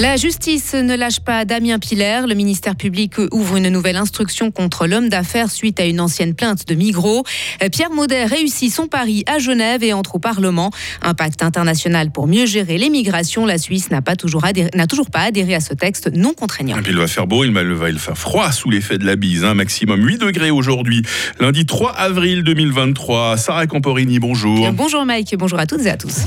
La 0.00 0.16
justice 0.16 0.74
ne 0.74 0.96
lâche 0.96 1.20
pas 1.20 1.44
Damien 1.44 1.78
Piller. 1.78 2.22
Le 2.26 2.34
ministère 2.34 2.74
public 2.74 3.14
ouvre 3.30 3.56
une 3.56 3.68
nouvelle 3.68 3.94
instruction 3.96 4.50
contre 4.50 4.88
l'homme 4.88 5.08
d'affaires 5.08 5.50
suite 5.50 5.78
à 5.78 5.84
une 5.84 6.00
ancienne 6.00 6.34
plainte 6.34 6.66
de 6.66 6.74
Migros. 6.74 7.22
Pierre 7.70 7.90
Maudet 7.90 8.24
réussit 8.24 8.72
son 8.72 8.88
pari 8.88 9.22
à 9.26 9.38
Genève 9.38 9.84
et 9.84 9.92
entre 9.92 10.16
au 10.16 10.18
Parlement. 10.18 10.72
Un 11.00 11.14
pacte 11.14 11.42
international 11.42 12.10
pour 12.10 12.26
mieux 12.26 12.44
gérer 12.44 12.76
l'immigration. 12.76 13.46
La 13.46 13.56
Suisse 13.56 13.90
n'a 13.90 14.02
pas 14.02 14.16
toujours 14.16 14.44
n'a 14.74 14.86
toujours 14.88 15.10
pas 15.10 15.20
adhéré 15.20 15.54
à 15.54 15.60
ce 15.60 15.74
texte 15.74 16.10
non 16.12 16.34
contraignant. 16.34 16.76
il 16.86 16.96
va 16.96 17.06
faire 17.06 17.28
beau, 17.28 17.44
il 17.44 17.52
va, 17.52 17.92
faire 17.98 18.18
froid 18.18 18.50
sous 18.50 18.70
l'effet 18.70 18.98
de 18.98 19.06
la 19.06 19.14
bise. 19.14 19.44
Hein. 19.44 19.54
Maximum 19.54 20.04
8 20.04 20.18
degrés 20.18 20.50
aujourd'hui, 20.50 21.02
lundi 21.38 21.66
3 21.66 21.92
avril 21.92 22.42
2023. 22.42 23.36
Sarah 23.36 23.66
Camporini, 23.66 24.18
bonjour. 24.18 24.72
Bonjour 24.72 25.04
Mike, 25.04 25.34
bonjour 25.38 25.58
à 25.58 25.66
toutes 25.66 25.86
et 25.86 25.90
à 25.90 25.96
tous. 25.96 26.26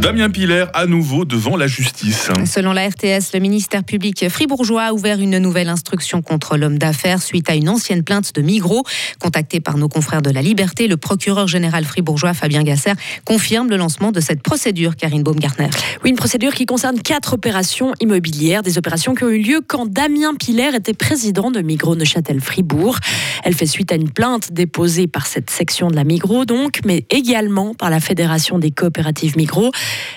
Damien 0.00 0.30
Piller 0.30 0.66
à 0.74 0.86
nouveau 0.86 1.24
devant 1.24 1.56
la 1.56 1.66
justice. 1.66 2.28
Selon 2.46 2.72
la 2.72 2.88
RTS, 2.88 3.34
le 3.34 3.40
ministère 3.40 3.82
public 3.82 4.28
fribourgeois 4.28 4.84
a 4.84 4.92
ouvert 4.92 5.18
une 5.18 5.38
nouvelle 5.38 5.68
instruction 5.68 6.22
contre 6.22 6.56
l'homme 6.56 6.78
d'affaires 6.78 7.20
suite 7.20 7.50
à 7.50 7.56
une 7.56 7.68
ancienne 7.68 8.04
plainte 8.04 8.32
de 8.34 8.40
Migros. 8.40 8.84
Contacté 9.18 9.58
par 9.58 9.76
nos 9.76 9.88
confrères 9.88 10.22
de 10.22 10.30
la 10.30 10.40
Liberté, 10.40 10.86
le 10.86 10.96
procureur 10.96 11.48
général 11.48 11.84
fribourgeois 11.84 12.32
Fabien 12.32 12.62
Gasser 12.62 12.92
confirme 13.24 13.68
le 13.68 13.76
lancement 13.76 14.12
de 14.12 14.20
cette 14.20 14.40
procédure, 14.40 14.94
Karine 14.94 15.24
Baumgartner. 15.24 15.68
Oui, 16.04 16.10
une 16.10 16.16
procédure 16.16 16.54
qui 16.54 16.64
concerne 16.64 17.00
quatre 17.00 17.32
opérations 17.32 17.92
immobilières, 18.00 18.62
des 18.62 18.78
opérations 18.78 19.16
qui 19.16 19.24
ont 19.24 19.30
eu 19.30 19.42
lieu 19.42 19.60
quand 19.66 19.90
Damien 19.90 20.34
Piller 20.38 20.76
était 20.76 20.94
président 20.94 21.50
de 21.50 21.60
Migros 21.60 21.96
Neuchâtel-Fribourg. 21.96 22.98
Elle 23.42 23.54
fait 23.54 23.66
suite 23.66 23.90
à 23.90 23.96
une 23.96 24.10
plainte 24.10 24.52
déposée 24.52 25.08
par 25.08 25.26
cette 25.26 25.50
section 25.50 25.88
de 25.88 25.96
la 25.96 26.04
Migros, 26.04 26.44
donc, 26.44 26.80
mais 26.84 27.04
également 27.10 27.74
par 27.74 27.90
la 27.90 27.98
Fédération 27.98 28.60
des 28.60 28.70
coopératives 28.70 29.36
Migros. 29.36 29.72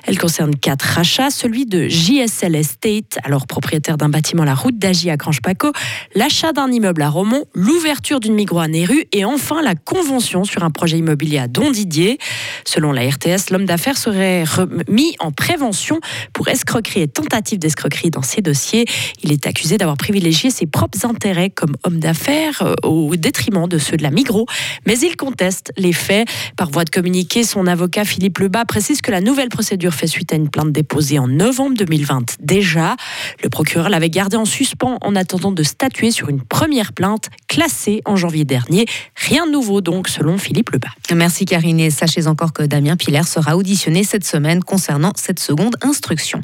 Elle 0.06 0.18
concerne 0.18 0.56
quatre 0.56 0.84
rachats, 0.84 1.30
celui 1.30 1.66
de 1.66 1.88
JSL 1.88 2.56
Estate, 2.56 3.18
alors 3.24 3.48
propriétaire 3.48 3.98
d'un 3.98 4.10
bâtiment 4.10 4.44
la 4.44 4.56
route 4.56 4.78
d'Agy 4.78 5.10
à 5.10 5.18
Grange-Paco, 5.18 5.72
l'achat 6.16 6.54
d'un 6.54 6.72
immeuble 6.72 7.02
à 7.02 7.10
Romont, 7.10 7.46
l'ouverture 7.54 8.20
d'une 8.20 8.34
Migros 8.34 8.60
à 8.60 8.68
Néru 8.68 9.06
et 9.12 9.26
enfin 9.26 9.62
la 9.62 9.76
convention 9.76 10.44
sur 10.44 10.64
un 10.64 10.72
projet 10.72 10.98
immobilier 10.98 11.38
à 11.38 11.48
Don 11.48 11.72
Didier. 11.72 12.18
Selon 12.66 12.92
la 12.92 13.08
RTS, 13.08 13.52
l'homme 13.52 13.66
d'affaires 13.66 13.98
serait 13.98 14.44
mis 14.88 15.16
en 15.20 15.32
prévention 15.32 16.00
pour 16.34 16.48
escroquerie 16.48 17.02
et 17.02 17.08
tentative 17.08 17.60
d'escroquerie 17.60 18.10
dans 18.10 18.22
ces 18.22 18.42
dossiers. 18.42 18.86
Il 19.24 19.32
est 19.32 19.48
accusé 19.48 19.78
d'avoir 19.78 19.98
privilégié 19.98 20.50
ses 20.50 20.66
propres 20.66 21.06
intérêts 21.06 21.50
comme 21.50 21.76
homme 21.84 22.00
d'affaires 22.00 22.62
euh, 22.62 22.74
au 22.84 23.16
détriment 23.16 23.68
de 23.68 23.78
ceux 23.78 23.98
de 23.98 24.04
la 24.04 24.12
Migros, 24.12 24.46
mais 24.86 24.98
il 25.00 25.16
conteste 25.16 25.72
les 25.78 25.94
faits. 25.94 26.28
Par 26.58 26.70
voie 26.70 26.86
de 26.86 26.90
communiqué, 26.90 27.44
son 27.44 27.68
avocat 27.68 28.06
Philippe 28.06 28.40
Lebas 28.40 28.66
précise 28.66 29.02
que 29.02 29.12
la 29.12 29.22
nouvelle 29.22 29.50
fait 29.62 30.08
suite 30.08 30.34
à 30.34 30.36
une 30.36 30.50
plainte 30.50 30.72
déposée 30.72 31.20
en 31.20 31.28
novembre 31.28 31.76
2020 31.78 32.38
déjà. 32.40 32.96
Le 33.44 33.50
procureur 33.50 33.90
l'avait 33.90 34.10
gardé 34.10 34.38
en 34.38 34.46
suspens 34.46 34.98
en 35.02 35.16
attendant 35.16 35.52
de 35.52 35.64
statuer 35.64 36.12
sur 36.12 36.30
une 36.30 36.42
première 36.42 36.94
plainte 36.94 37.30
classée 37.48 38.02
en 38.06 38.16
janvier 38.16 38.46
dernier. 38.46 38.86
Rien 39.16 39.46
de 39.46 39.52
nouveau 39.52 39.82
donc 39.82 40.08
selon 40.08 40.38
Philippe 40.38 40.72
Lebas. 40.72 40.90
Merci 41.14 41.46
Karine 41.46 41.80
et 41.80 41.90
sachez 41.90 42.28
encore 42.28 42.54
que 42.54 42.64
Damien 42.64 42.96
Piller 42.96 43.24
sera 43.24 43.58
auditionné 43.58 44.04
cette 44.04 44.26
semaine 44.26 44.64
concernant 44.64 45.14
cette 45.16 45.40
seconde 45.40 45.76
instruction. 45.82 46.42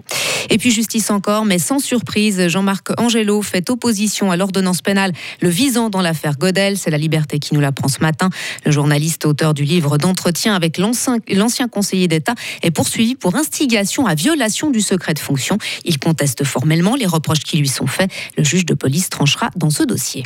Et 0.50 0.58
puis 0.58 0.72
justice 0.72 1.10
encore, 1.10 1.46
mais 1.46 1.60
sans 1.60 1.80
surprise, 1.80 2.48
Jean-Marc 2.48 2.90
Angelo 3.00 3.42
fait 3.42 3.70
opposition 3.70 4.32
à 4.32 4.38
l'ordonnance 4.38 4.82
pénale 4.82 5.14
le 5.42 5.50
visant 5.50 5.90
dans 5.90 6.02
l'affaire 6.02 6.38
Godel. 6.38 6.78
C'est 6.78 6.92
la 6.92 6.98
liberté 6.98 7.40
qui 7.40 7.54
nous 7.54 7.62
l'apprend 7.62 7.88
ce 7.88 8.00
matin. 8.00 8.30
Le 8.66 8.72
journaliste 8.72 9.26
auteur 9.26 9.54
du 9.54 9.64
livre 9.64 9.98
d'entretien 9.98 10.56
avec 10.56 10.78
l'ancien 10.78 11.68
conseiller 11.68 12.08
d'État 12.08 12.36
est 12.62 12.72
poursuivi 12.72 13.07
pour 13.16 13.36
instigation 13.36 14.06
à 14.06 14.16
violation 14.16 14.70
du 14.70 14.82
secret 14.82 15.14
de 15.14 15.20
fonction. 15.20 15.58
Il 15.86 16.00
conteste 16.00 16.44
formellement 16.44 16.96
les 16.96 17.06
reproches 17.06 17.44
qui 17.44 17.58
lui 17.58 17.68
sont 17.68 17.88
faits. 17.88 18.12
Le 18.38 18.44
juge 18.44 18.66
de 18.66 18.74
police 18.74 19.10
tranchera 19.10 19.50
dans 19.56 19.70
ce 19.70 19.84
dossier. 19.84 20.24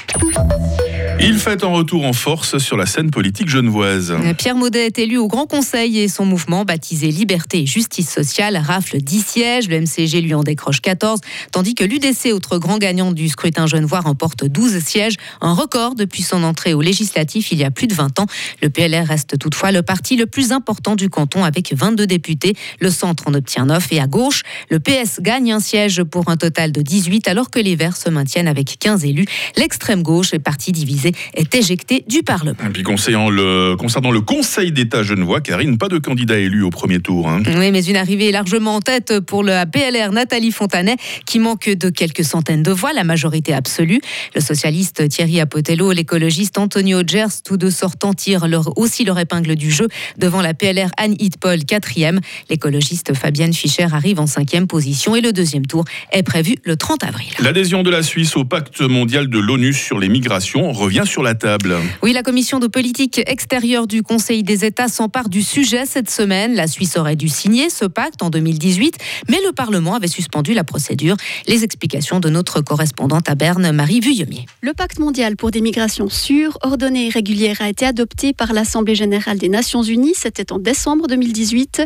Il 1.23 1.37
fait 1.37 1.63
un 1.63 1.67
retour 1.67 2.03
en 2.05 2.13
force 2.13 2.57
sur 2.57 2.77
la 2.77 2.87
scène 2.87 3.11
politique 3.11 3.47
genevoise. 3.47 4.11
Pierre 4.39 4.55
Maudet 4.55 4.87
est 4.87 4.97
élu 4.97 5.17
au 5.17 5.27
Grand 5.27 5.45
Conseil 5.45 5.99
et 5.99 6.07
son 6.07 6.25
mouvement, 6.25 6.65
baptisé 6.65 7.09
Liberté 7.09 7.61
et 7.61 7.65
Justice 7.67 8.09
sociale, 8.09 8.57
rafle 8.57 8.97
10 8.97 9.23
sièges. 9.23 9.67
Le 9.67 9.81
MCG 9.81 10.19
lui 10.21 10.33
en 10.33 10.41
décroche 10.41 10.81
14, 10.81 11.19
tandis 11.51 11.75
que 11.75 11.83
l'UDC, 11.83 12.33
autre 12.33 12.57
grand 12.57 12.79
gagnant 12.79 13.11
du 13.11 13.29
scrutin 13.29 13.67
genevois, 13.67 13.99
remporte 13.99 14.45
12 14.45 14.79
sièges, 14.79 15.17
un 15.41 15.53
record 15.53 15.93
depuis 15.93 16.23
son 16.23 16.41
entrée 16.41 16.73
au 16.73 16.81
législatif 16.81 17.51
il 17.51 17.59
y 17.59 17.63
a 17.63 17.69
plus 17.69 17.85
de 17.85 17.93
20 17.93 18.19
ans. 18.19 18.25
Le 18.63 18.71
PLR 18.71 19.05
reste 19.05 19.37
toutefois 19.37 19.71
le 19.71 19.83
parti 19.83 20.15
le 20.15 20.25
plus 20.25 20.51
important 20.51 20.95
du 20.95 21.07
canton 21.09 21.43
avec 21.43 21.71
22 21.71 22.07
députés. 22.07 22.55
Le 22.79 22.89
centre 22.89 23.27
en 23.27 23.35
obtient 23.35 23.67
9 23.67 23.93
et 23.93 23.99
à 23.99 24.07
gauche, 24.07 24.41
le 24.69 24.79
PS 24.79 25.19
gagne 25.19 25.53
un 25.53 25.59
siège 25.59 26.01
pour 26.01 26.29
un 26.29 26.37
total 26.37 26.71
de 26.71 26.81
18 26.81 27.27
alors 27.27 27.51
que 27.51 27.59
les 27.59 27.75
Verts 27.75 27.97
se 27.97 28.09
maintiennent 28.09 28.47
avec 28.47 28.79
15 28.79 29.05
élus. 29.05 29.27
L'extrême 29.55 30.01
gauche, 30.01 30.35
parti 30.37 30.71
divisé, 30.71 31.10
est 31.33 31.53
éjecté 31.55 32.03
du 32.07 32.23
Parlement. 32.23 32.57
Et 32.65 32.69
puis 32.69 32.83
concernant 32.83 33.29
le, 33.29 33.75
concernant 33.77 34.11
le 34.11 34.21
Conseil 34.21 34.71
d'État 34.71 35.03
genevois, 35.03 35.41
Karine, 35.41 35.77
pas 35.77 35.87
de 35.87 35.97
candidat 35.97 36.37
élu 36.37 36.63
au 36.63 36.69
premier 36.69 36.99
tour. 36.99 37.29
Hein. 37.29 37.43
Oui, 37.45 37.71
mais 37.71 37.83
une 37.83 37.97
arrivée 37.97 38.31
largement 38.31 38.75
en 38.75 38.81
tête 38.81 39.19
pour 39.19 39.43
la 39.43 39.65
PLR 39.65 40.11
Nathalie 40.11 40.51
Fontanet 40.51 40.97
qui 41.25 41.39
manque 41.39 41.69
de 41.69 41.89
quelques 41.89 42.23
centaines 42.23 42.63
de 42.63 42.71
voix, 42.71 42.93
la 42.93 43.03
majorité 43.03 43.53
absolue. 43.53 44.01
Le 44.35 44.41
socialiste 44.41 45.07
Thierry 45.09 45.39
Apotello, 45.39 45.91
l'écologiste 45.91 46.57
Antonio 46.57 47.01
Gers, 47.05 47.41
tous 47.43 47.57
deux 47.57 47.71
sortants 47.71 48.13
tirent 48.13 48.47
leur, 48.47 48.77
aussi 48.77 49.03
leur 49.03 49.19
épingle 49.19 49.55
du 49.55 49.71
jeu 49.71 49.87
devant 50.17 50.41
la 50.41 50.53
PLR 50.53 50.89
Anne 50.97 51.15
Hitpol, 51.19 51.63
quatrième. 51.65 52.19
L'écologiste 52.49 53.13
Fabienne 53.13 53.53
Fischer 53.53 53.87
arrive 53.91 54.19
en 54.19 54.27
cinquième 54.27 54.67
position 54.67 55.15
et 55.15 55.21
le 55.21 55.33
deuxième 55.33 55.65
tour 55.65 55.85
est 56.11 56.23
prévu 56.23 56.55
le 56.63 56.75
30 56.75 57.03
avril. 57.03 57.29
L'adhésion 57.39 57.83
de 57.83 57.89
la 57.89 58.03
Suisse 58.03 58.35
au 58.35 58.45
pacte 58.45 58.81
mondial 58.81 59.29
de 59.29 59.39
l'ONU 59.39 59.73
sur 59.73 59.99
les 59.99 60.09
migrations 60.09 60.71
revient 60.71 61.00
sur 61.05 61.23
la 61.23 61.35
table. 61.35 61.75
Oui, 62.03 62.13
la 62.13 62.23
commission 62.23 62.59
de 62.59 62.67
politique 62.67 63.21
extérieure 63.25 63.87
du 63.87 64.03
Conseil 64.03 64.43
des 64.43 64.65
États 64.65 64.87
s'empare 64.87 65.29
du 65.29 65.41
sujet 65.41 65.85
cette 65.85 66.09
semaine. 66.09 66.53
La 66.53 66.67
Suisse 66.67 66.97
aurait 66.97 67.15
dû 67.15 67.29
signer 67.29 67.69
ce 67.69 67.85
pacte 67.85 68.21
en 68.23 68.29
2018, 68.29 68.97
mais 69.29 69.37
le 69.45 69.51
Parlement 69.51 69.95
avait 69.95 70.07
suspendu 70.07 70.53
la 70.53 70.63
procédure. 70.63 71.15
Les 71.47 71.63
explications 71.63 72.19
de 72.19 72.29
notre 72.29 72.61
correspondante 72.61 73.29
à 73.29 73.35
Berne, 73.35 73.71
Marie 73.71 73.99
Vuillemier. 73.99 74.45
Le 74.61 74.73
pacte 74.73 74.99
mondial 74.99 75.35
pour 75.35 75.51
des 75.51 75.61
migrations 75.61 76.09
sûres, 76.09 76.57
ordonnées 76.61 77.07
et 77.07 77.09
régulières 77.09 77.61
a 77.61 77.69
été 77.69 77.85
adopté 77.85 78.33
par 78.33 78.53
l'Assemblée 78.53 78.95
générale 78.95 79.37
des 79.37 79.49
Nations 79.49 79.83
unies. 79.83 80.13
C'était 80.15 80.51
en 80.51 80.59
décembre 80.59 81.07
2018. 81.07 81.83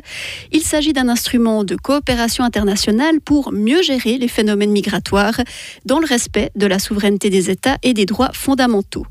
Il 0.52 0.62
s'agit 0.62 0.94
d'un 0.94 1.10
instrument 1.10 1.64
de 1.64 1.76
coopération 1.76 2.44
internationale 2.44 3.20
pour 3.22 3.52
mieux 3.52 3.82
gérer 3.82 4.18
les 4.18 4.28
phénomènes 4.28 4.72
migratoires 4.72 5.40
dans 5.86 6.00
le 6.00 6.06
respect 6.06 6.52
de 6.56 6.66
la 6.66 6.80
souveraineté 6.80 7.30
des 7.30 7.50
États 7.50 7.78
et 7.84 7.94
des 7.94 8.06
droits 8.06 8.32
fondamentaux. 8.34 9.05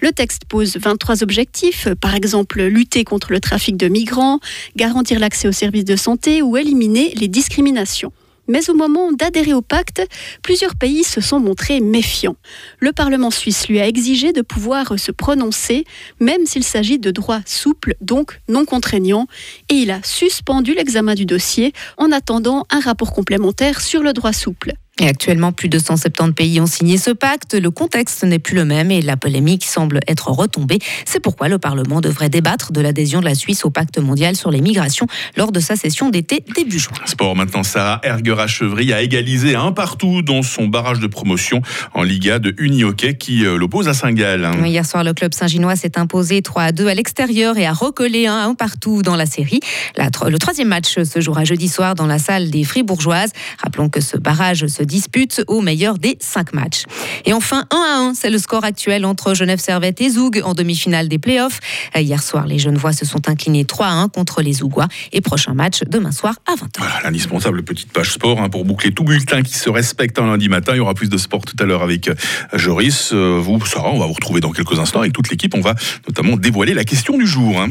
Le 0.00 0.12
texte 0.12 0.42
pose 0.48 0.76
23 0.76 1.22
objectifs, 1.22 1.88
par 2.00 2.14
exemple 2.14 2.62
lutter 2.62 3.04
contre 3.04 3.32
le 3.32 3.40
trafic 3.40 3.76
de 3.76 3.88
migrants, 3.88 4.40
garantir 4.76 5.18
l'accès 5.18 5.48
aux 5.48 5.52
services 5.52 5.84
de 5.84 5.96
santé 5.96 6.42
ou 6.42 6.56
éliminer 6.56 7.12
les 7.16 7.28
discriminations. 7.28 8.12
Mais 8.48 8.70
au 8.70 8.74
moment 8.74 9.12
d'adhérer 9.12 9.52
au 9.52 9.62
pacte, 9.62 10.06
plusieurs 10.42 10.76
pays 10.76 11.02
se 11.02 11.20
sont 11.20 11.40
montrés 11.40 11.80
méfiants. 11.80 12.36
Le 12.78 12.92
Parlement 12.92 13.30
suisse 13.30 13.68
lui 13.68 13.80
a 13.80 13.88
exigé 13.88 14.32
de 14.32 14.42
pouvoir 14.42 14.98
se 14.98 15.10
prononcer, 15.10 15.84
même 16.20 16.46
s'il 16.46 16.62
s'agit 16.62 16.98
de 16.98 17.10
droits 17.10 17.42
souples, 17.44 17.94
donc 18.00 18.40
non 18.48 18.64
contraignants, 18.64 19.26
et 19.68 19.74
il 19.74 19.90
a 19.90 20.00
suspendu 20.04 20.74
l'examen 20.74 21.14
du 21.14 21.26
dossier 21.26 21.72
en 21.96 22.12
attendant 22.12 22.66
un 22.70 22.80
rapport 22.80 23.12
complémentaire 23.12 23.80
sur 23.80 24.02
le 24.02 24.12
droit 24.12 24.32
souple. 24.32 24.74
Et 24.98 25.08
actuellement, 25.08 25.52
plus 25.52 25.68
de 25.68 25.78
170 25.78 26.32
pays 26.32 26.58
ont 26.58 26.66
signé 26.66 26.96
ce 26.96 27.10
pacte. 27.10 27.52
Le 27.52 27.70
contexte 27.70 28.24
n'est 28.24 28.38
plus 28.38 28.56
le 28.56 28.64
même 28.64 28.90
et 28.90 29.02
la 29.02 29.18
polémique 29.18 29.66
semble 29.66 30.00
être 30.08 30.30
retombée. 30.30 30.78
C'est 31.04 31.20
pourquoi 31.20 31.48
le 31.48 31.58
Parlement 31.58 32.00
devrait 32.00 32.30
débattre 32.30 32.72
de 32.72 32.80
l'adhésion 32.80 33.20
de 33.20 33.26
la 33.26 33.34
Suisse 33.34 33.66
au 33.66 33.70
pacte 33.70 33.98
mondial 33.98 34.36
sur 34.36 34.50
les 34.50 34.62
migrations 34.62 35.06
lors 35.36 35.52
de 35.52 35.60
sa 35.60 35.76
session 35.76 36.08
d'été 36.08 36.42
début 36.54 36.78
juin. 36.78 36.96
Sport 37.04 37.36
maintenant, 37.36 37.62
Sarah 37.62 38.00
Erguera-Chevry 38.04 38.94
a 38.94 39.02
égalisé 39.02 39.54
un 39.54 39.72
partout 39.72 40.22
dans 40.22 40.40
son 40.40 40.66
barrage 40.66 40.98
de 40.98 41.06
promotion 41.06 41.60
en 41.92 42.02
Liga 42.02 42.38
de 42.38 42.54
Uni-Hockey 42.56 43.18
qui 43.18 43.44
euh, 43.44 43.58
l'oppose 43.58 43.88
à 43.88 43.92
Saint-Gall. 43.92 44.48
Hier 44.64 44.86
soir, 44.86 45.04
le 45.04 45.12
club 45.12 45.34
saint-ginois 45.34 45.76
s'est 45.76 45.98
imposé 45.98 46.40
3 46.40 46.62
à 46.62 46.72
2 46.72 46.88
à 46.88 46.94
l'extérieur 46.94 47.58
et 47.58 47.66
a 47.66 47.74
recollé 47.74 48.26
un, 48.28 48.48
un 48.48 48.54
partout 48.54 49.02
dans 49.02 49.16
la 49.16 49.26
série. 49.26 49.60
le 49.98 50.38
troisième 50.38 50.68
match 50.68 51.02
se 51.02 51.20
jouera 51.20 51.44
jeudi 51.44 51.68
soir 51.68 51.94
dans 51.94 52.06
la 52.06 52.18
salle 52.18 52.48
des 52.48 52.64
Fribourgeoises. 52.64 53.32
Rappelons 53.62 53.90
que 53.90 54.00
ce 54.00 54.16
barrage 54.16 54.66
se 54.66 54.85
dispute 54.86 55.42
au 55.48 55.60
meilleur 55.60 55.98
des 55.98 56.16
cinq 56.20 56.52
matchs. 56.52 56.84
Et 57.24 57.32
enfin, 57.32 57.64
1 57.70 57.76
à 57.76 57.98
1, 58.10 58.14
c'est 58.14 58.30
le 58.30 58.38
score 58.38 58.64
actuel 58.64 59.04
entre 59.04 59.34
Genève 59.34 59.58
Servette 59.58 60.00
et 60.00 60.10
Zoug 60.10 60.40
en 60.44 60.54
demi-finale 60.54 61.08
des 61.08 61.18
playoffs. 61.18 61.60
Euh, 61.94 62.00
hier 62.00 62.22
soir, 62.22 62.46
les 62.46 62.58
Genevois 62.58 62.92
se 62.92 63.04
sont 63.04 63.28
inclinés 63.28 63.64
3 63.64 63.86
à 63.86 63.90
1 63.90 64.08
contre 64.08 64.42
les 64.42 64.54
Zougois. 64.54 64.88
Et 65.12 65.20
prochain 65.20 65.54
match 65.54 65.80
demain 65.86 66.12
soir 66.12 66.36
à 66.46 66.54
20h. 66.54 66.78
Voilà, 66.78 67.00
l'indispensable 67.04 67.62
petite 67.62 67.92
page 67.92 68.12
sport 68.12 68.40
hein, 68.40 68.48
pour 68.48 68.64
boucler 68.64 68.92
tout 68.92 69.04
bulletin 69.04 69.42
qui 69.42 69.54
se 69.54 69.68
respecte 69.68 70.18
un 70.18 70.26
lundi 70.26 70.48
matin. 70.48 70.72
Il 70.74 70.78
y 70.78 70.80
aura 70.80 70.94
plus 70.94 71.08
de 71.08 71.18
sport 71.18 71.44
tout 71.44 71.56
à 71.58 71.64
l'heure 71.64 71.82
avec 71.82 72.08
euh, 72.08 72.14
Joris. 72.54 73.10
Euh, 73.12 73.38
vous, 73.42 73.64
Sarah, 73.66 73.90
on 73.90 73.98
va 73.98 74.06
vous 74.06 74.12
retrouver 74.12 74.40
dans 74.40 74.52
quelques 74.52 74.78
instants 74.78 75.00
avec 75.00 75.12
toute 75.12 75.30
l'équipe. 75.30 75.54
On 75.54 75.60
va 75.60 75.74
notamment 76.06 76.36
dévoiler 76.36 76.74
la 76.74 76.84
question 76.84 77.18
du 77.18 77.26
jour. 77.26 77.60
Hein. 77.60 77.70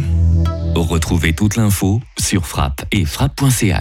Retrouvez 0.75 1.33
toute 1.33 1.55
l'info 1.55 2.01
sur 2.17 2.45
frappe 2.45 2.85
et 2.91 3.05
frappe.ch. 3.05 3.73